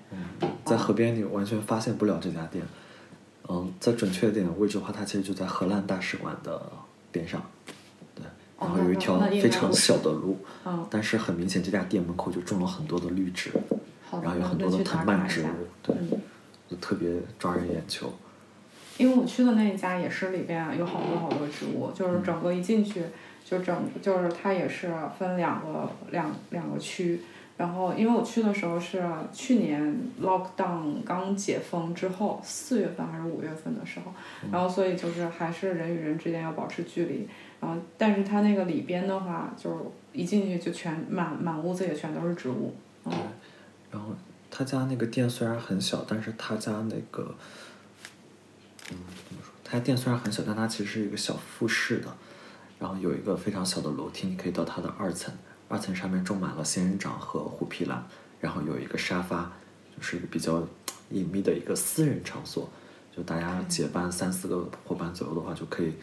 [0.65, 2.65] 在河边你完全发现不了这家店。
[3.49, 6.61] 嗯，再准确一点的位置的话，它其实就在荷兰大使馆的
[7.11, 7.43] 边上。
[8.15, 8.25] 对，
[8.59, 13.51] 哦然后有一条非常小的路，嗯，但是很明显这家店门口就种了很多的绿植，
[14.23, 16.21] 然后有很多的藤蔓植物，对，嗯，
[16.69, 18.13] 就特别抓人眼球。
[18.99, 23.05] 因为我去的那一家也是里边有好多好多植物，就是整个一进去
[23.45, 27.23] 就整就是它也是分两个两两个区。
[27.61, 34.11] 然后，因为我去的时候是去年 lockdown 刚解封之后，四月份还是五月份的时候，
[34.51, 37.29] 然后所以就是还是人与人之间要保持距离。
[37.61, 39.77] 然后，但是它那个里边的话，就是
[40.15, 42.75] 一进去就全满满屋子也全都是植物。
[43.05, 43.13] 嗯，
[43.91, 44.09] 然后
[44.51, 47.35] 他家那个店虽然很小，但是他家那个，
[48.91, 48.97] 嗯，
[49.29, 49.53] 怎么说？
[49.63, 52.09] 他家店虽然很小，但它其实是一个小复式的，
[52.79, 55.35] 然后有一个非常小的楼梯，你可以到它的二层，
[55.71, 58.05] 二层上面种满了仙人掌和虎皮兰，
[58.41, 59.53] 然后有一个沙发，
[59.97, 60.67] 就是比较
[61.11, 62.69] 隐秘的一个私人场所，
[63.17, 65.95] 就大家结伴三四个伙伴左右的话，就可以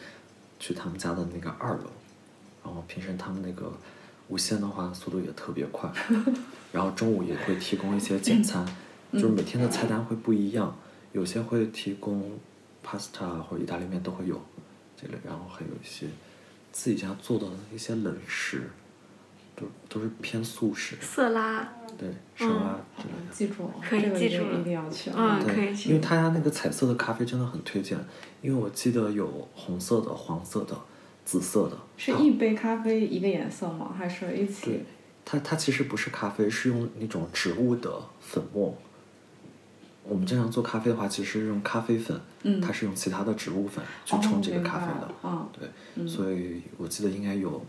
[0.58, 1.90] 去他们家的那个二楼，
[2.64, 3.70] 然后平时他们那个
[4.28, 5.92] 无线的话，速度也特别快，
[6.72, 8.66] 然后中午也会提供一些简餐，
[9.12, 10.74] 就是每天的菜单会不一样，
[11.12, 12.38] 有些会提供
[12.82, 14.40] pasta 或者意大利面都会有
[14.96, 16.06] 这类，然后还有一些
[16.72, 18.70] 自己家做的一些冷食，
[19.88, 23.32] 都都是偏素食，色拉，对色拉之类的。
[23.32, 25.10] 记住了，可以这个一记住了一定要去。
[25.14, 27.98] 嗯对，可以去因为他家那个彩色的咖啡真的很推荐，
[28.42, 30.76] 因为我记得有红色的、黄色的、
[31.24, 31.76] 紫色的。
[31.96, 33.94] 是一杯咖啡一个颜色吗？
[33.96, 34.84] 还是一起对？，
[35.24, 38.76] 它它其实不是咖啡，是用那种植物的粉末。
[40.04, 44.92] 我们经常做咖啡的话，其实是用咖啡粉，嗯它是用其他的植物粉去哦冲这个咖啡的。
[44.92, 47.62] 白了嗯对，所以我记得应该有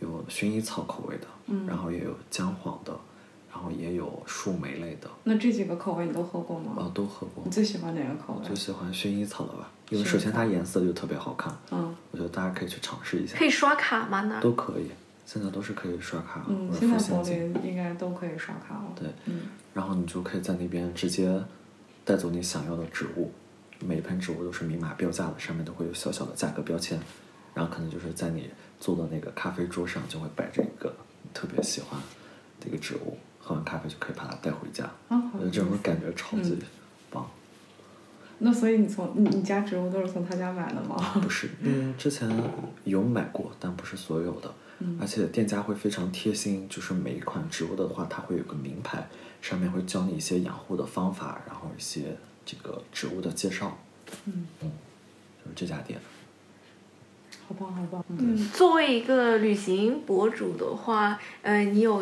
[0.00, 2.92] 有薰衣草口味的，嗯然后也有姜黄的，
[3.52, 6.74] 然后也有树莓类的，那这几个口味你都喝过吗？
[6.78, 7.50] 啊，都喝过你。
[7.50, 8.54] 最喜欢哪个口味就？
[8.54, 14.22] 喜欢薰衣草的吧，因为首先它颜色就特别好看，嗯我觉得大家可以去尝试一下可，以刷卡吗？
[14.22, 14.90] 那都可以，
[15.26, 17.22] 现在都是可以刷卡嗯，或者现在柏。
[17.24, 18.92] 林应该都可以刷卡了。
[18.96, 19.42] 对，嗯
[19.74, 21.40] 然后你就可以在那边直接
[22.04, 23.30] 带走你想要的植物，
[23.80, 26.98] 每一盆植物都是明码标价的，上面都会有小小的价格标签，
[27.54, 32.00] 然后可能就是在你坐到那个咖啡桌上就会摆着一个你特别喜欢
[32.58, 36.58] 的一个植物，喝完咖啡就可以把它带回家，啊，好我觉得这种感觉超级
[37.10, 37.30] 棒。
[38.38, 40.96] 那所以你从你你家植物都是从他家买的吗？
[41.20, 42.26] 不是，因为之前
[42.84, 44.52] 有买过，但不是所有的。
[44.98, 49.06] 而且店家会非常贴心，就是每一款植物的话，它会有个名牌，
[49.42, 52.16] 上面会教你一些养护的方法，然后一些
[52.46, 53.76] 这个植物的介绍。
[54.24, 56.00] 嗯就是这家店。
[57.50, 58.04] 好棒好棒。
[58.08, 62.00] 嗯嗯，作为一个旅行博主的话，呃，你有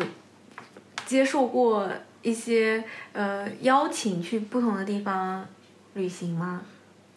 [1.07, 1.89] 接受过
[2.21, 2.83] 一些
[3.13, 5.43] 呃邀请去不同的地方
[5.95, 6.61] 旅行吗？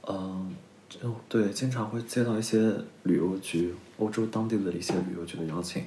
[0.08, 0.54] 嗯，
[0.88, 5.84] 就对，经常会接到一些旅游局，欧洲当地的一些旅游局的邀请。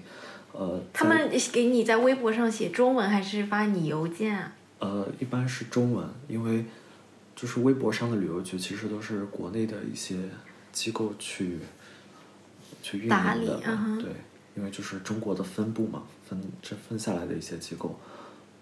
[0.52, 4.54] 呃，他们给你在微博上写中文，还是发你邮件啊？
[4.78, 6.64] 呃，一般是中文，因为
[7.36, 10.16] 就是微博上的旅游局其实都是国内的一些
[10.72, 11.58] 机构去
[12.86, 13.60] 去运营的
[14.00, 14.12] 对，
[14.56, 18.00] 因为就是中国的分部嘛，分这分下来的一些机构，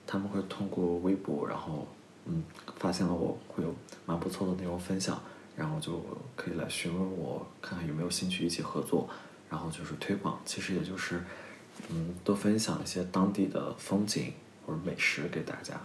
[0.07, 1.85] 他们会通过微博，然后
[2.25, 2.41] 嗯，
[2.77, 5.21] 发现了我会有蛮不错的内容分享，
[5.57, 6.01] 然后就
[6.37, 9.09] 可以来询问我，看看有没有兴趣一起合作，
[9.49, 11.21] 然后就是推广，其实也就是
[11.89, 14.31] 嗯，多分享一些当地的风景
[14.65, 15.81] 或者美食给大家。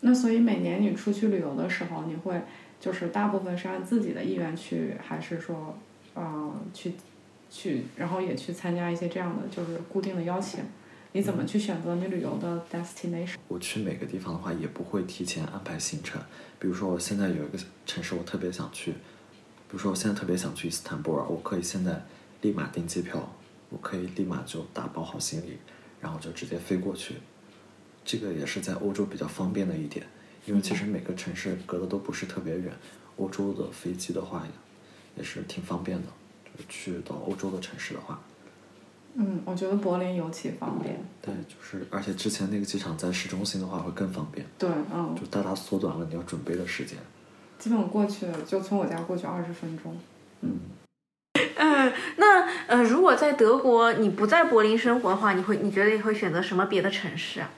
[0.00, 2.42] 那所以每年你出去旅游的时候，你会
[2.78, 5.74] 就是大部分是按自己的意愿去，还是说，
[6.12, 6.92] 呃，去
[7.54, 10.60] 去，然后也去参加一些这样的就是固定的邀请？
[11.12, 13.36] 你怎么去选择你旅游的 destination？
[13.46, 16.20] 我去每个地方的话，也不会提前安排行程。
[16.58, 22.04] 比如说，我现在有一个城市我特别想去，比如说我现在特别想去伊斯坦布尔，我可以现在
[22.42, 23.32] 立马订机票，
[23.70, 25.58] 我可以立马就打包好行李，
[26.00, 27.14] 然后就直接飞过去。
[28.04, 30.04] 这个也是在欧洲比较方便的一点，
[30.46, 32.72] 因为其实每个城市隔的都不是特别远，
[33.18, 34.44] 欧洲的飞机的话
[35.16, 36.08] 也是挺方便的，
[36.68, 38.20] 去到欧洲的城市的话。
[39.16, 41.00] 嗯，我觉得柏林尤其方便。
[41.22, 46.98] 对，就是而且之前那个机场在市中心的话会更方便，对，嗯，就大大缩短了你要准备的时间。
[47.58, 49.96] 基本过去就从我家过去二十分钟。
[50.40, 50.58] 嗯，
[51.56, 57.50] 嗯那呃，如果在德国你不在柏林生活的话，你会你觉得你会选择什么别的城市啊？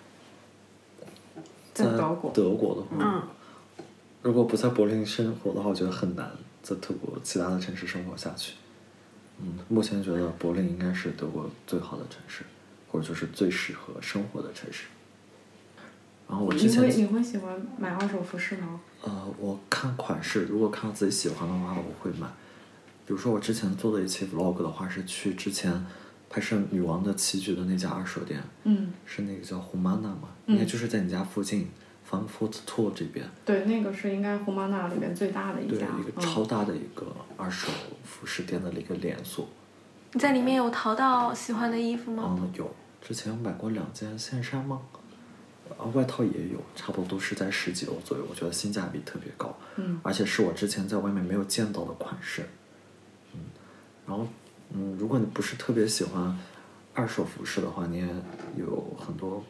[1.73, 3.23] 在德国德国的话，嗯，
[4.21, 6.31] 如果不在柏林生活的话，我觉得很难
[6.63, 8.53] 在德国其他的城市生活下去。
[9.39, 12.43] 嗯，目前觉得柏林应该是德国最好的城市，
[12.89, 14.85] 或者就是最适合生活的城市。
[16.29, 18.81] 然后我之你会你会喜欢买二手服饰吗？
[19.03, 22.27] 呃，我看款式，如果看到自己喜欢的话，我会买。
[23.07, 25.87] 比如说我之前做的一期 vlog 的话，是去之前
[26.29, 31.69] 拍摄女王的棋局的那家二手店，嗯，是那个叫 Humana 嘛，嗯应该就是在你家附近
[32.09, 33.29] Frankfurt Tour 这边。
[33.45, 37.69] 对，那个是应该胡马纳里面最大的一对，家，一个嗯超大的一个二手
[38.05, 39.49] 服饰店的一个连锁。
[40.13, 42.37] 你在里面有淘到喜欢的衣服吗？
[42.41, 42.71] 嗯，有，
[43.03, 44.81] 之前买过两件线衫吗？
[45.79, 52.43] 啊，外套也有，差不多都是在十几欧左右，我觉得性价比特别高，嗯而且是我之前在外面没有见到的款式，
[53.35, 53.41] 嗯，
[54.07, 54.27] 然后，
[54.73, 56.39] 嗯，如果你不是特别喜欢
[56.95, 58.09] 二手服饰的话，你也
[58.57, 59.45] 有很多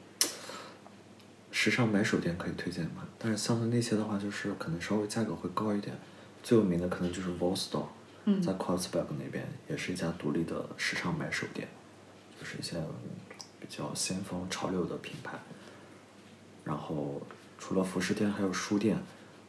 [1.59, 5.97] 时尚买手店可以推荐嘛，但是相对那些的话，就是可能稍微价格会高一点，
[6.42, 7.87] 最有名的可能就是 Vostok，
[8.27, 11.66] 嗯在 Kreuzberg 那边也是一家独立的时尚买手店，
[12.38, 13.11] 就是一些嗯
[13.59, 15.38] 比较先锋潮流的品牌。
[16.62, 17.23] 然后
[17.59, 18.99] 除了服饰店，还有书店。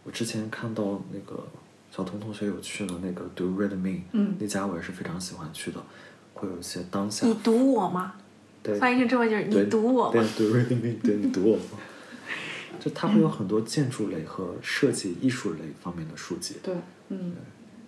[0.06, 1.46] 我之前看到那个
[1.92, 5.84] 小童同学有去的那个 Do Read Me，嗯那家我也是非常喜欢去的，
[6.34, 8.14] 会有一些当下你读我吗？
[8.64, 11.78] 对翻译成中文就是你读我对吗？Do Read Me，对你读我吗？
[12.80, 16.56] 就它会有很多建筑类和设计艺术类方面的书籍。
[16.64, 16.76] 对，
[17.10, 17.36] 嗯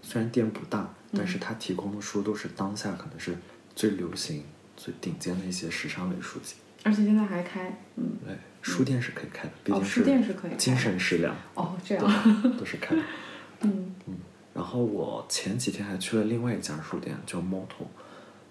[0.01, 3.35] 虽然店不大，但是它提供的书都是当下可能是
[3.75, 4.43] 最流行、
[4.77, 6.55] 最顶尖的一些时尚类书籍。
[6.83, 13.01] 而且现在还开，嗯，对，书店是可以开的，毕竟哦书店是可以精神食粮，哦，这样，都是开的。
[13.61, 13.93] 嗯
[14.53, 17.85] 然后我前几天还去了另外一家书店，叫 Moto。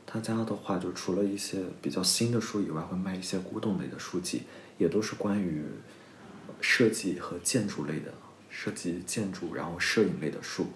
[0.07, 4.45] 他家的话，就除了一些比较新的书以外，会卖一些古董类的书籍，
[4.79, 5.63] 也都是关于
[6.61, 8.13] 设计和建筑类的，
[8.51, 10.67] 设计建筑，然后摄影类的书。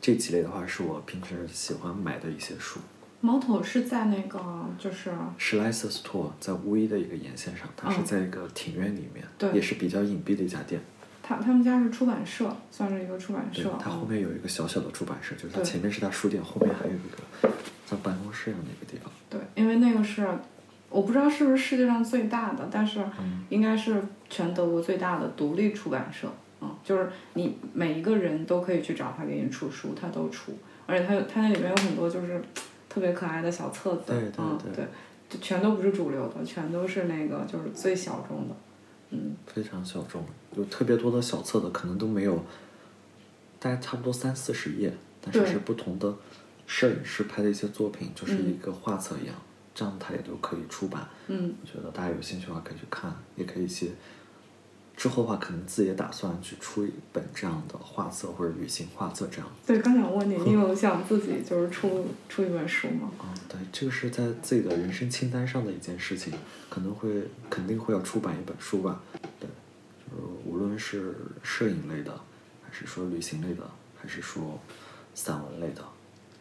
[0.00, 2.80] 这几类的话，是我平时喜欢买的一些书。
[3.22, 4.38] ，Moto 是在那个
[4.78, 10.80] 就是史莱斯 Store 在乌衣的一个沿线上，它是嗯在一个庭院里面，对也是比较隐蔽的一家店。
[11.22, 17.50] 他他们家是出版社，算是一个出版对社，，它后嗯面有一个小小的出版社，就是它前面是它书店，后面还有一个
[17.88, 19.10] 像办公室一样的一个地方。
[19.28, 20.28] 对，因为那个是
[20.88, 26.28] 我不知道是不是世界上最大的，但是嗯应该是全德国最大的独立出版社。
[26.60, 30.52] 嗯，就是你每一个人都可以去找他给你出书，他都出，
[30.86, 32.42] 而且他有他那里面有很多就是
[32.88, 34.86] 特别可爱的小册子，对对嗯对对，
[35.28, 38.56] 就全都不是主流的，全都是那个就是最小众的。
[39.10, 40.24] 嗯，非常小众，
[40.56, 42.42] 有特别多的小册子，可能都没有，
[43.60, 46.12] 大概差不多三四十页，但是是不同的
[46.66, 49.36] 摄影师拍的一些作品，就是嗯一个画册一样，
[49.76, 51.06] 这样它也都可以出版。
[51.28, 53.90] 嗯，我觉得大家有兴趣的话可以去看，也可以一些。
[54.96, 59.46] 之后的话，可能自己也打算去出一本这样的画册或者旅行画册这样。
[59.66, 63.10] 对，刚想问你，你有想自己就是出出一本书吗？
[63.22, 66.32] 嗯，对，这个是在自己的人生清单上的一件事情，
[66.70, 69.02] 可能会肯定会要出版一本书吧。
[69.38, 69.46] 对，
[70.10, 72.18] 就是无论是摄影类的，
[72.66, 74.58] 还是说旅行类的，还是说
[75.14, 75.84] 散文类的，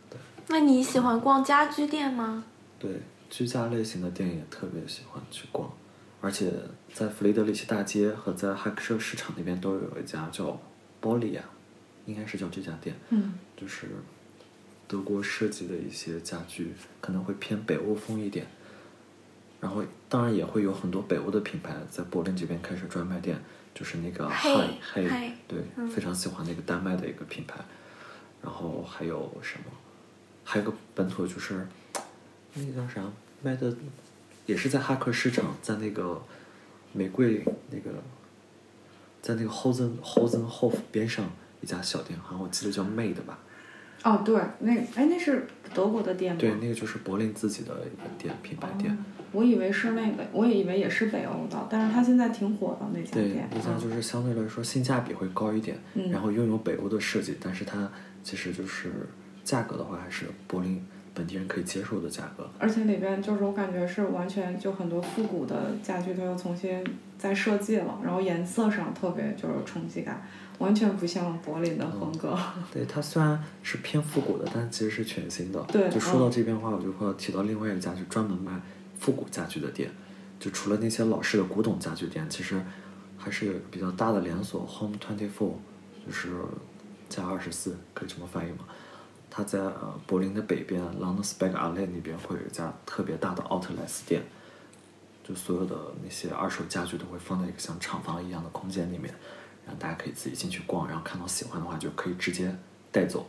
[0.10, 0.18] 对
[0.48, 2.46] 那你喜欢逛家居店吗？
[2.80, 5.72] 对，居家类型的店也特别喜欢去逛，
[6.22, 6.52] 而且
[6.94, 10.60] 在弗雷德里希大街和在哈克舍市场那边都有一家叫
[11.00, 11.44] 波利亚，
[12.06, 13.88] 应该是叫这家店，嗯就是
[14.88, 18.46] 德国设计的一些家具，可能会偏北欧风一点。
[19.60, 23.42] 然后当然也会有很多北欧的品牌在柏林这边开始专卖店，
[23.74, 24.52] 就是那个嘿
[24.94, 27.60] Hi Hi，对，嗯非常喜欢那个丹麦的一个品牌。
[28.44, 29.66] 然后还有什么？
[30.44, 31.68] 还有个本土就是
[32.56, 33.02] 那个叫啥
[33.42, 33.76] 卖的，
[34.46, 36.22] 也是在哈克市场，在那个
[36.94, 37.92] 玫瑰那个，
[39.22, 41.30] 在那个 Hosen Hosenhof 边上
[41.62, 43.40] 一家小店，好像我记得叫 Made 吧。
[44.04, 46.40] 哦，对，那哎，那是德国的店吗？
[46.40, 48.92] 对，那个就是柏林自己的一个店，品牌店。
[48.92, 48.98] 哦
[49.32, 53.50] 我以为是那个，我也以为也是北欧的，但是它现在挺火的那家对店，。
[53.52, 57.92] 那家就是相对来说性价比会高一点，嗯然后拥有北欧的设计，但是它
[58.24, 58.94] 其实就是
[59.44, 60.82] 价格的话，还是柏林
[61.16, 62.48] 本地人可以接受的价格。
[62.60, 66.84] 而且里边就是我感觉是完全就很多复古的家具，它又重新
[67.18, 70.22] 再设计了，然后颜色上特别就是冲击感，
[70.60, 72.38] 完全不像柏林的风格。
[72.72, 75.60] 对，它虽然是偏复古的，但其实是全新的。
[75.64, 78.52] 对就说到嗯这边的话，我就会提到另外一家就专门卖
[79.00, 79.90] 复古家具的店。
[80.38, 82.62] 就除了那些老式的古董家具店，其实
[83.18, 85.54] 还是比较大的连锁 Home Twenty Four，
[86.06, 86.30] 就是
[87.08, 88.60] 加二十四，可以这么翻译吗？
[89.38, 94.24] 它在呃柏林的北边 Landsberg Allee 那边会有一家特别大的奥特莱斯店，
[95.28, 99.14] 就所有的那些二手家具都会放在一个像厂房一样的空间里面，
[99.66, 102.56] 然后大家可以自己进去逛，然后看到喜欢的话就可以直接
[102.94, 103.28] 带走。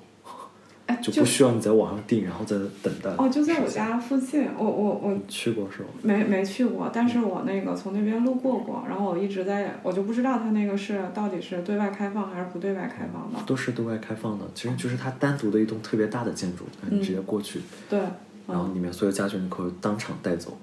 [0.87, 3.11] 哎，就不需要你在网上订，然后再等待。
[3.19, 5.89] 哦，就在我家附近，我我我去过是吗？
[6.03, 13.39] 没没去过，但是我那个从那边路过过，然后我一直在，我就不知道它那个是到底是对外开放还是不对外开放的。
[13.45, 17.61] 都是对外开放的，其实就是它单独的一栋特别大的建筑，你直接过去，
[17.91, 17.99] 对，
[18.47, 20.57] 然后里面所有家具你可以当场带走，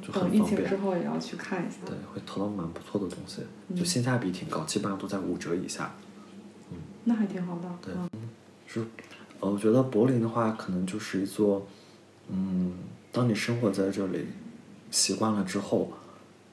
[0.00, 0.76] 就很等疫方便情之。
[0.82, 1.76] 后也要去看一下。
[1.84, 5.92] 对，会淘到蛮不错的东西，嗯就性价比挺高，基本上都在五折以下。
[6.70, 7.68] 嗯那还挺好的。
[7.84, 8.08] 对嗯
[8.66, 8.82] 是，
[9.42, 11.66] 呃，我觉得柏林的话，可能就是一座，
[12.28, 12.74] 嗯，
[13.10, 14.24] 当你生活在这里
[14.92, 15.92] 习惯了之后，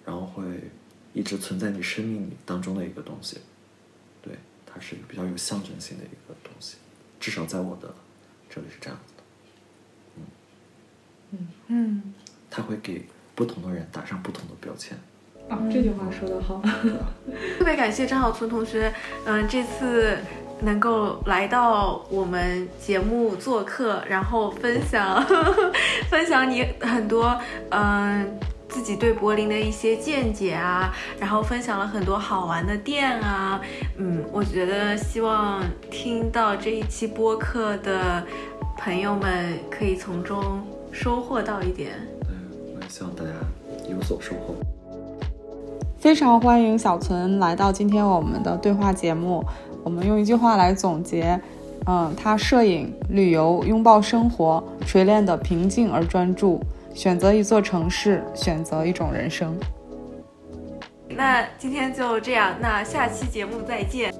[0.03, 0.43] 然后会
[1.13, 3.37] 一直存在你生命里当中的一个东西。
[4.23, 4.33] 对，
[4.65, 6.77] 它是一个比较有象征性的一个东西，
[7.19, 7.93] 至少在我的
[8.49, 9.23] 这里是这样子的。
[11.31, 12.13] 嗯嗯，
[12.49, 14.97] 它会给不同的人打上不同的标签。
[15.47, 16.59] 啊，这句话说得好。
[17.57, 18.91] 特别感谢张小村同学，
[19.25, 20.17] 嗯、这次
[20.61, 25.25] 能够来到我们节目做客，然后分享
[26.09, 27.39] 分享你很多
[27.69, 28.37] 嗯、
[28.67, 33.59] 自己对柏林的一些见解啊，然后分享了很多好玩的店啊，
[33.97, 38.23] 嗯，我觉得希望听到这一期播客的
[38.77, 41.91] 朋友们可以从中收获到一点。
[42.27, 42.35] 嗯，
[42.75, 43.29] 我也希望大家
[43.89, 44.55] 有所收获。
[45.97, 49.43] 非常欢迎小存来到今天我们的对话节目。
[49.83, 51.39] 我们用一句话来总结，
[51.85, 56.61] 嗯，他摄影、旅游、拥抱生活，锤炼的平静而专注，
[56.93, 59.57] 选择一座城市，选择一种人生。
[61.09, 64.13] 那今天就这样，那下期节目再见。